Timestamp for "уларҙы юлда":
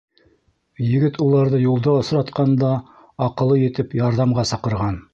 1.25-1.95